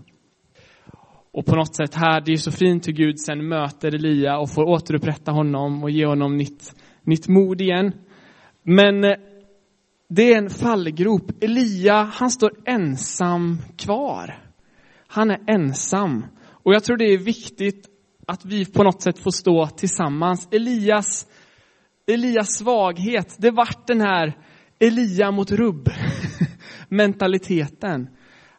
Och 1.35 1.47
på 1.47 1.57
något 1.57 1.77
sätt 1.77 1.95
här, 1.95 2.21
det 2.21 2.33
är 2.33 2.37
så 2.37 2.53
fint 2.53 2.89
hur 2.89 2.93
Gud 2.93 3.21
sen 3.21 3.49
möter 3.49 3.95
Elia 3.95 4.39
och 4.39 4.51
får 4.51 4.65
återupprätta 4.65 5.33
honom 5.33 5.83
och 5.83 5.91
ge 5.91 6.07
honom 6.07 6.37
nytt, 6.37 6.75
nytt 7.03 7.29
mod 7.29 7.61
igen. 7.61 7.93
Men 8.63 9.05
eh, 9.05 9.17
det 10.09 10.33
är 10.33 10.39
en 10.39 10.51
fallgrop. 10.51 11.45
Elia, 11.45 12.03
han 12.03 12.31
står 12.31 12.53
ensam 12.65 13.59
kvar. 13.77 14.39
Han 15.07 15.31
är 15.31 15.41
ensam. 15.47 16.27
Och 16.47 16.75
jag 16.75 16.85
tror 16.85 16.97
det 16.97 17.13
är 17.13 17.19
viktigt 17.19 17.89
att 18.27 18.45
vi 18.45 18.67
på 18.67 18.83
något 18.83 19.03
sätt 19.03 19.19
får 19.19 19.31
stå 19.31 19.67
tillsammans. 19.67 20.49
Elias, 20.51 21.27
Elias 22.07 22.59
svaghet, 22.59 23.37
det 23.39 23.51
vart 23.51 23.87
den 23.87 24.01
här 24.01 24.39
Elia 24.79 25.31
mot 25.31 25.51
rubb 25.51 25.89
mentaliteten. 26.89 28.09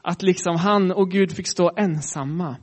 Att 0.02 0.22
liksom 0.22 0.56
han 0.56 0.92
och 0.92 1.12
Gud 1.12 1.32
fick 1.32 1.48
stå 1.48 1.72
ensamma. 1.78 2.56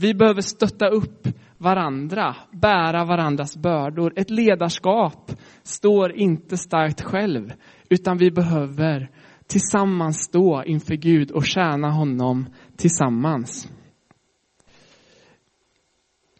Vi 0.00 0.14
behöver 0.14 0.40
stötta 0.40 0.88
upp 0.88 1.28
varandra, 1.58 2.36
bära 2.52 3.04
varandras 3.04 3.56
bördor. 3.56 4.12
Ett 4.16 4.30
ledarskap 4.30 5.32
står 5.62 6.12
inte 6.12 6.56
starkt 6.56 7.00
själv, 7.00 7.52
utan 7.88 8.18
vi 8.18 8.30
behöver 8.30 9.10
tillsammans 9.46 10.24
stå 10.24 10.62
inför 10.64 10.94
Gud 10.94 11.30
och 11.30 11.44
tjäna 11.44 11.90
honom 11.90 12.46
tillsammans. 12.76 13.68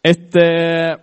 Ett 0.03 0.35
eh, 0.35 0.97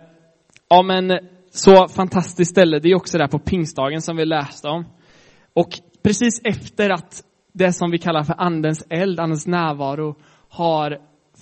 ja, 0.69 0.83
men, 0.83 1.19
så 1.51 1.87
fantastiskt 1.87 2.51
ställe, 2.51 2.79
det 2.79 2.89
är 2.89 2.95
också 2.95 3.17
där 3.17 3.27
på 3.27 3.39
pingstdagen 3.39 4.01
som 4.01 4.17
vi 4.17 4.25
läste 4.25 4.67
om. 4.67 4.85
Och 5.53 5.69
precis 6.03 6.41
efter 6.43 6.89
att 6.89 7.23
det 7.53 7.73
som 7.73 7.91
vi 7.91 7.97
kallar 7.97 8.23
för 8.23 8.35
andens 8.37 8.85
eld, 8.89 9.19
andens 9.19 9.47
närvaro, 9.47 10.15
har 10.49 10.97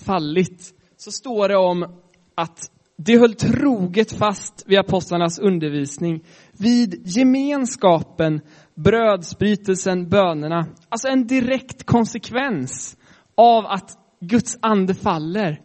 fallit, 0.06 0.74
så 0.98 1.12
står 1.12 1.48
det 1.48 1.56
om 1.56 2.00
att 2.34 2.70
det 2.96 3.18
höll 3.18 3.34
troget 3.34 4.12
fast 4.12 4.64
vid 4.66 4.78
apostlarnas 4.78 5.38
undervisning, 5.38 6.24
vid 6.52 7.02
gemenskapen, 7.04 8.40
brödsbrytelsen, 8.74 10.08
bönerna. 10.08 10.66
Alltså 10.88 11.08
en 11.08 11.26
direkt 11.26 11.84
konsekvens 11.84 12.96
av 13.34 13.66
att 13.66 13.98
Guds 14.20 14.58
ande 14.60 14.94
faller. 14.94 15.60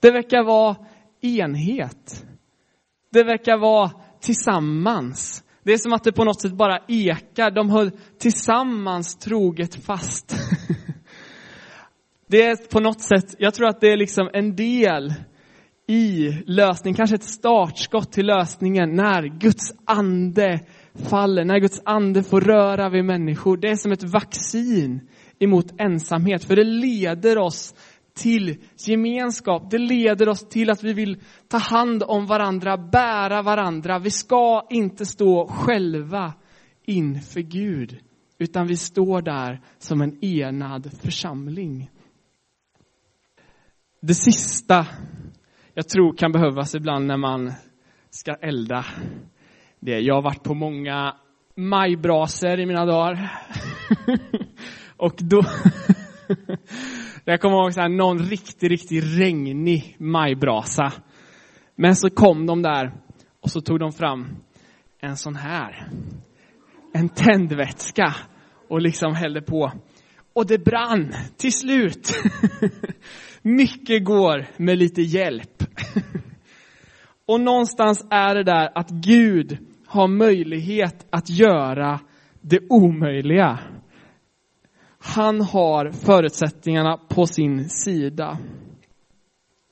Det 0.00 0.10
verkar 0.10 0.44
vara 0.44 0.76
enhet. 1.20 2.26
Det 3.12 3.22
verkar 3.22 3.58
vara 3.58 3.90
tillsammans. 4.20 5.44
Det 5.62 5.72
är 5.72 5.78
som 5.78 5.92
att 5.92 6.04
det 6.04 6.12
på 6.12 6.24
något 6.24 6.40
sätt 6.40 6.52
bara 6.52 6.78
ekar. 6.88 7.50
De 7.50 7.70
höll 7.70 7.90
tillsammans 8.18 9.16
troget 9.16 9.84
fast. 9.84 10.34
Det 12.34 12.42
är 12.42 12.56
på 12.56 12.80
något 12.80 13.00
sätt, 13.00 13.34
jag 13.38 13.54
tror 13.54 13.68
att 13.68 13.80
det 13.80 13.92
är 13.92 13.96
liksom 13.96 14.30
en 14.32 14.56
del 14.56 15.14
i 15.88 16.30
lösningen, 16.46 16.96
kanske 16.96 17.16
ett 17.16 17.24
startskott 17.24 18.12
till 18.12 18.26
lösningen 18.26 18.96
när 18.96 19.22
Guds 19.22 19.72
ande 19.84 20.60
faller, 21.10 21.44
när 21.44 21.58
Guds 21.58 21.82
ande 21.84 22.22
får 22.22 22.40
röra 22.40 22.88
vid 22.88 23.04
människor. 23.04 23.56
Det 23.56 23.68
är 23.68 23.76
som 23.76 23.92
ett 23.92 24.02
vaccin 24.02 25.00
emot 25.38 25.80
ensamhet, 25.80 26.44
för 26.44 26.56
det 26.56 26.64
leder 26.64 27.38
oss 27.38 27.74
till 28.14 28.56
gemenskap. 28.86 29.70
Det 29.70 29.78
leder 29.78 30.28
oss 30.28 30.48
till 30.48 30.70
att 30.70 30.82
vi 30.82 30.92
vill 30.92 31.16
ta 31.48 31.58
hand 31.58 32.02
om 32.06 32.26
varandra, 32.26 32.76
bära 32.76 33.42
varandra. 33.42 33.98
Vi 33.98 34.10
ska 34.10 34.66
inte 34.70 35.06
stå 35.06 35.46
själva 35.48 36.32
inför 36.84 37.40
Gud, 37.40 37.98
utan 38.38 38.66
vi 38.66 38.76
står 38.76 39.22
där 39.22 39.60
som 39.78 40.00
en 40.00 40.24
enad 40.24 40.90
församling. 41.02 41.90
Det 44.06 44.14
sista 44.14 44.86
jag 45.74 45.88
tror 45.88 46.16
kan 46.16 46.32
behövas 46.32 46.74
ibland 46.74 47.06
när 47.06 47.16
man 47.16 47.52
ska 48.10 48.34
elda, 48.34 48.84
det 49.80 49.94
är, 49.94 50.00
jag 50.00 50.14
har 50.14 50.22
varit 50.22 50.42
på 50.42 50.54
många 50.54 51.14
majbraser 51.56 52.60
i 52.60 52.66
mina 52.66 52.86
dagar. 52.86 53.32
Och 54.96 55.14
då 55.18 55.42
Jag 57.24 57.40
kommer 57.40 57.56
ihåg 57.56 57.74
så 57.74 57.80
här, 57.80 57.88
någon 57.88 58.18
riktigt, 58.18 58.70
riktigt 58.70 59.04
regnig 59.18 59.96
majbrasa. 59.98 60.92
Men 61.76 61.96
så 61.96 62.10
kom 62.10 62.46
de 62.46 62.62
där 62.62 62.92
och 63.40 63.50
så 63.50 63.60
tog 63.60 63.78
de 63.78 63.92
fram 63.92 64.36
en 65.00 65.16
sån 65.16 65.36
här. 65.36 65.88
En 66.92 67.08
tändvätska 67.08 68.14
och 68.68 68.80
liksom 68.80 69.14
hällde 69.14 69.42
på. 69.42 69.72
Och 70.32 70.46
det 70.46 70.64
brann 70.64 71.14
till 71.36 71.52
slut. 71.52 72.12
Mycket 73.46 74.04
går 74.04 74.46
med 74.56 74.78
lite 74.78 75.02
hjälp. 75.02 75.62
och 77.26 77.40
någonstans 77.40 78.06
är 78.10 78.34
det 78.34 78.44
där 78.44 78.70
att 78.74 78.90
Gud 78.90 79.58
har 79.86 80.08
möjlighet 80.08 81.06
att 81.10 81.30
göra 81.30 82.00
det 82.40 82.60
omöjliga. 82.68 83.58
Han 84.98 85.40
har 85.40 85.90
förutsättningarna 85.90 86.96
på 87.08 87.26
sin 87.26 87.68
sida. 87.68 88.38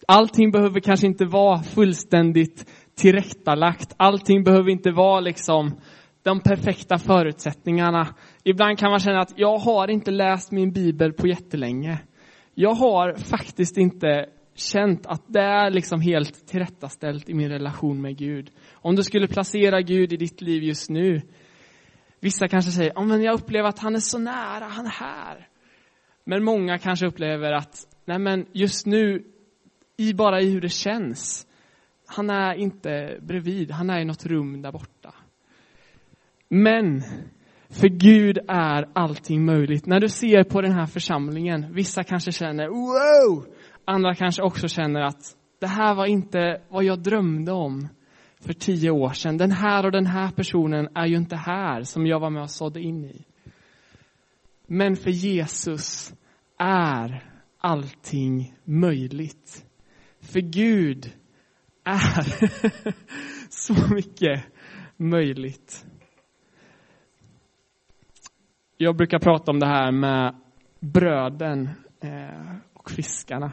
Allting 0.08 0.50
behöver 0.50 0.80
kanske 0.80 1.06
inte 1.06 1.24
vara 1.24 1.62
fullständigt 1.62 2.70
tillrättalagt. 2.94 3.94
Allting 3.96 4.44
behöver 4.44 4.70
inte 4.70 4.90
vara 4.90 5.20
liksom 5.20 5.74
de 6.22 6.40
perfekta 6.40 6.98
förutsättningarna. 6.98 8.08
Ibland 8.44 8.78
kan 8.78 8.90
man 8.90 9.00
känna 9.00 9.20
att 9.20 9.32
jag 9.36 9.58
har 9.58 9.88
inte 9.88 10.10
läst 10.10 10.52
min 10.52 10.72
bibel 10.72 11.12
på 11.12 11.26
jättelänge. 11.26 11.98
Jag 12.62 12.74
har 12.74 13.14
faktiskt 13.14 13.76
inte 13.76 14.26
känt 14.54 15.06
att 15.06 15.22
det 15.26 15.40
är 15.40 15.70
liksom 15.70 16.00
helt 16.00 16.46
tillrättaställt 16.46 17.28
i 17.28 17.34
min 17.34 17.48
relation 17.48 18.02
med 18.02 18.16
Gud. 18.16 18.50
Om 18.74 18.96
du 18.96 19.02
skulle 19.02 19.28
placera 19.28 19.80
Gud 19.80 20.12
i 20.12 20.16
ditt 20.16 20.40
liv 20.40 20.62
just 20.62 20.90
nu, 20.90 21.22
Vissa 22.20 22.48
kanske 22.48 22.70
säger, 22.70 22.92
oh, 22.92 23.06
men 23.06 23.22
jag 23.22 23.34
upplever 23.34 23.68
att 23.68 23.78
han 23.78 23.94
är 23.94 24.00
så 24.00 24.18
nära, 24.18 24.64
han 24.64 24.86
är 24.86 24.90
här. 24.90 25.48
Men 26.24 26.44
många 26.44 26.78
kanske 26.78 27.06
upplever 27.06 27.52
att, 27.52 27.86
nej 28.04 28.18
men 28.18 28.46
just 28.52 28.86
nu, 28.86 29.24
i 29.96 30.14
bara 30.14 30.40
i 30.40 30.50
hur 30.50 30.60
det 30.60 30.68
känns, 30.68 31.46
han 32.06 32.30
är 32.30 32.54
inte 32.54 33.18
bredvid, 33.22 33.70
han 33.70 33.90
är 33.90 34.00
i 34.00 34.04
något 34.04 34.26
rum 34.26 34.62
där 34.62 34.72
borta. 34.72 35.14
Men 36.48 37.02
för 37.72 37.88
Gud 37.88 38.38
är 38.48 38.88
allting 38.92 39.44
möjligt. 39.44 39.86
När 39.86 40.00
du 40.00 40.08
ser 40.08 40.44
på 40.44 40.60
den 40.60 40.72
här 40.72 40.86
församlingen, 40.86 41.74
vissa 41.74 42.04
kanske 42.04 42.32
känner 42.32 42.68
wow, 42.68 43.46
andra 43.84 44.14
kanske 44.14 44.42
också 44.42 44.68
känner 44.68 45.00
att 45.00 45.36
det 45.60 45.66
här 45.66 45.94
var 45.94 46.06
inte 46.06 46.60
vad 46.68 46.84
jag 46.84 47.02
drömde 47.02 47.52
om 47.52 47.88
för 48.40 48.52
tio 48.52 48.90
år 48.90 49.10
sedan. 49.10 49.36
Den 49.36 49.50
här 49.52 49.84
och 49.86 49.92
den 49.92 50.06
här 50.06 50.30
personen 50.30 50.88
är 50.94 51.06
ju 51.06 51.16
inte 51.16 51.36
här 51.36 51.82
som 51.82 52.06
jag 52.06 52.20
var 52.20 52.30
med 52.30 52.42
och 52.42 52.50
sådde 52.50 52.80
in 52.80 53.04
i. 53.04 53.24
Men 54.66 54.96
för 54.96 55.10
Jesus 55.10 56.14
är 56.58 57.24
allting 57.58 58.54
möjligt. 58.64 59.64
För 60.20 60.40
Gud 60.40 61.12
är 61.84 62.24
så 63.50 63.94
mycket 63.94 64.44
möjligt. 64.96 65.86
Jag 68.82 68.96
brukar 68.96 69.18
prata 69.18 69.50
om 69.50 69.60
det 69.60 69.66
här 69.66 69.92
med 69.92 70.34
bröden 70.80 71.70
eh, 72.00 72.56
och 72.72 72.90
fiskarna. 72.90 73.52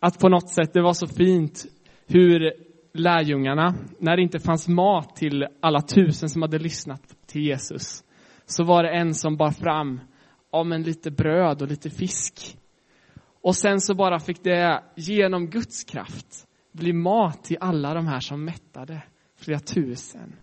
Att 0.00 0.18
på 0.18 0.28
något 0.28 0.48
sätt, 0.48 0.72
det 0.72 0.82
var 0.82 0.92
så 0.92 1.06
fint 1.06 1.66
hur 2.06 2.52
lärjungarna, 2.92 3.74
när 3.98 4.16
det 4.16 4.22
inte 4.22 4.38
fanns 4.38 4.68
mat 4.68 5.16
till 5.16 5.46
alla 5.60 5.80
tusen 5.80 6.28
som 6.28 6.42
hade 6.42 6.58
lyssnat 6.58 7.02
till 7.26 7.42
Jesus, 7.42 8.04
så 8.46 8.64
var 8.64 8.82
det 8.82 8.90
en 8.90 9.14
som 9.14 9.36
bar 9.36 9.50
fram 9.50 10.00
ja, 10.52 10.64
men 10.64 10.82
lite 10.82 11.10
bröd 11.10 11.62
och 11.62 11.68
lite 11.68 11.90
fisk. 11.90 12.58
Och 13.42 13.56
sen 13.56 13.80
så 13.80 13.94
bara 13.94 14.18
fick 14.18 14.44
det 14.44 14.82
genom 14.96 15.46
Guds 15.46 15.84
kraft 15.84 16.46
bli 16.72 16.92
mat 16.92 17.44
till 17.44 17.58
alla 17.60 17.94
de 17.94 18.06
här 18.06 18.20
som 18.20 18.44
mättade, 18.44 19.02
flera 19.36 19.60
tusen. 19.60 20.36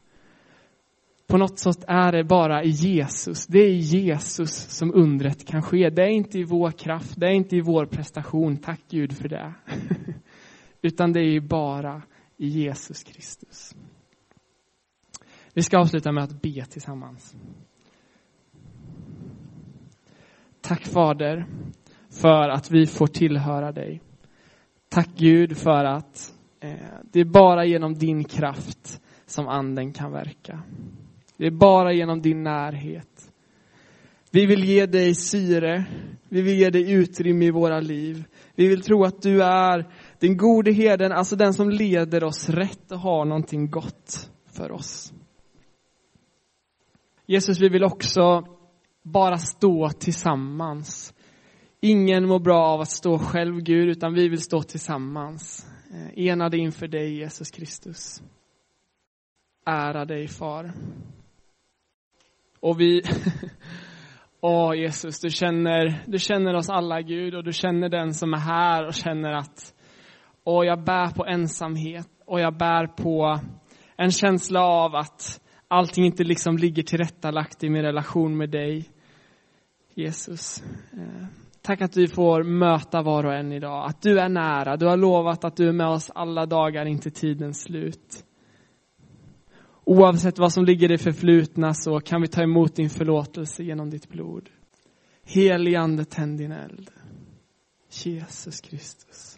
På 1.28 1.38
något 1.38 1.60
sätt 1.60 1.84
är 1.88 2.12
det 2.12 2.24
bara 2.24 2.64
i 2.64 2.70
Jesus, 2.70 3.48
det 3.48 3.60
är 3.60 3.70
i 3.70 3.78
Jesus 3.78 4.52
som 4.52 4.94
undret 4.94 5.48
kan 5.48 5.62
ske. 5.62 5.90
Det 5.90 6.04
är 6.04 6.10
inte 6.10 6.40
i 6.40 6.44
vår 6.44 6.72
kraft, 6.72 7.14
det 7.20 7.26
är 7.26 7.32
inte 7.32 7.56
i 7.56 7.62
vår 7.62 7.86
prestation, 7.86 8.58
tack 8.58 8.82
Gud 8.90 9.18
för 9.18 9.30
det. 9.30 9.54
Utan 10.82 11.14
det 11.14 11.20
är 11.20 11.40
bara 11.40 12.02
i 12.38 12.48
Jesus 12.48 13.04
Kristus. 13.04 13.76
Vi 15.54 15.64
ska 15.64 15.78
avsluta 15.80 16.12
med 16.12 16.24
att 16.24 16.42
be 16.42 16.66
tillsammans. 16.66 17.36
Tack 20.62 20.86
Fader 20.86 21.46
för 22.10 22.50
att 22.50 22.72
vi 22.72 22.88
får 22.88 23.08
tillhöra 23.08 23.72
dig. 23.72 24.02
Tack 24.90 25.10
Gud 25.18 25.58
för 25.58 25.86
att 25.86 26.34
eh, 26.60 26.78
det 27.04 27.20
är 27.20 27.26
bara 27.26 27.66
genom 27.66 27.94
din 27.94 28.24
kraft 28.24 29.02
som 29.26 29.48
anden 29.48 29.94
kan 29.94 30.12
verka. 30.12 30.64
Det 31.38 31.46
är 31.46 31.52
bara 31.52 31.94
genom 31.94 32.22
din 32.22 32.44
närhet. 32.44 33.32
Vi 34.32 34.46
vill 34.46 34.64
ge 34.64 34.86
dig 34.86 35.16
syre. 35.16 35.86
Vi 36.30 36.42
vill 36.42 36.60
ge 36.60 36.70
dig 36.70 36.92
utrymme 36.92 37.46
i 37.46 37.52
våra 37.52 37.80
liv. 37.80 38.24
Vi 38.56 38.68
vill 38.68 38.82
tro 38.82 39.04
att 39.04 39.22
du 39.22 39.44
är 39.44 39.94
den 40.20 40.38
gode 40.38 40.72
herden, 40.72 41.12
alltså 41.12 41.36
den 41.36 41.54
som 41.54 41.70
leder 41.70 42.24
oss 42.24 42.50
rätt 42.50 42.92
och 42.92 43.00
har 43.00 43.26
någonting 43.26 43.70
gott 43.70 44.32
för 44.52 44.72
oss. 44.72 45.14
Jesus, 47.26 47.60
vi 47.60 47.70
vill 47.70 47.84
också 47.84 48.44
bara 49.04 49.38
stå 49.38 49.90
tillsammans. 49.90 51.14
Ingen 51.82 52.28
mår 52.28 52.40
bra 52.40 52.68
av 52.68 52.82
att 52.82 52.90
stå 52.90 53.20
själv, 53.20 53.62
Gud, 53.62 53.90
utan 53.90 54.14
vi 54.14 54.30
vill 54.30 54.42
stå 54.42 54.62
tillsammans. 54.62 55.68
Eh, 55.94 56.28
enade 56.28 56.58
inför 56.58 56.88
dig, 56.88 57.18
Jesus 57.18 57.52
Kristus. 57.52 58.22
Ära 59.66 60.06
dig, 60.06 60.28
Far. 60.28 60.74
Och 62.68 62.80
vi, 62.80 63.02
åh 64.42 64.76
Jesus, 64.76 65.20
du 65.20 65.30
känner, 65.30 66.04
du 66.08 66.20
känner 66.20 66.54
oss 66.54 66.70
alla 66.70 67.02
Gud 67.02 67.36
och 67.36 67.44
du 67.44 67.54
känner 67.54 67.90
den 67.90 68.14
som 68.14 68.34
är 68.34 68.38
här 68.38 68.88
och 68.88 68.94
känner 68.94 69.32
att, 69.32 69.74
åh 70.44 70.66
jag 70.66 70.84
bär 70.84 71.08
på 71.08 71.26
ensamhet 71.26 72.08
och 72.26 72.40
jag 72.40 72.58
bär 72.58 72.88
på 72.88 73.40
en 73.98 74.12
känsla 74.12 74.62
av 74.64 74.96
att 74.96 75.42
allting 75.68 76.06
inte 76.06 76.24
liksom 76.24 76.58
ligger 76.58 76.84
tillrättalagt 76.84 77.64
i 77.64 77.70
min 77.70 77.82
relation 77.82 78.38
med 78.38 78.50
dig. 78.50 78.90
Jesus. 79.94 80.64
Eh, 80.94 81.26
tack 81.62 81.82
att 81.82 81.98
vi 81.98 82.08
får 82.08 82.44
möta 82.44 83.02
var 83.02 83.26
och 83.26 83.34
en 83.34 83.52
idag, 83.52 83.90
att 83.90 84.02
du 84.02 84.20
är 84.20 84.30
nära. 84.30 84.78
Du 84.78 84.86
har 84.86 84.98
lovat 84.98 85.46
att 85.46 85.58
du 85.58 85.68
är 85.68 85.74
med 85.74 85.88
oss 85.88 86.12
alla 86.16 86.46
dagar 86.46 86.86
inte 86.86 87.10
tidens 87.10 87.62
slut. 87.62 88.27
Oavsett 89.90 90.40
vad 90.40 90.54
som 90.54 90.66
ligger 90.66 90.86
i 90.86 90.88
det 90.88 90.98
förflutna 90.98 91.74
så 91.74 92.00
kan 92.00 92.22
vi 92.22 92.28
ta 92.28 92.42
emot 92.42 92.76
din 92.76 92.90
förlåtelse 92.90 93.64
genom 93.64 93.90
ditt 93.90 94.10
blod. 94.10 94.50
Heligande, 95.24 96.06
tänd 96.06 96.38
din 96.38 96.52
eld. 96.52 96.90
Jesus 97.90 98.62
Kristus. 98.62 99.37